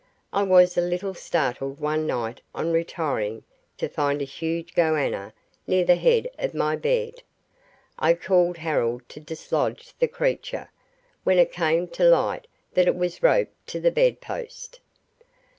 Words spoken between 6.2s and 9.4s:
of my bed. I called Harold to